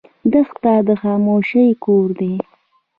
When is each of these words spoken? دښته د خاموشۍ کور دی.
دښته 0.31 0.73
د 0.87 0.89
خاموشۍ 1.01 1.67
کور 1.83 2.07
دی. 2.19 2.33